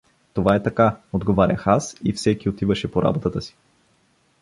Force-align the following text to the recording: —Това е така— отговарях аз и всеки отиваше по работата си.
—Това 0.33 0.55
е 0.55 0.63
така— 0.63 0.97
отговарях 1.13 1.67
аз 1.67 1.95
и 2.03 2.13
всеки 2.13 2.49
отиваше 2.49 2.91
по 2.91 3.03
работата 3.03 3.41
си. 3.41 3.55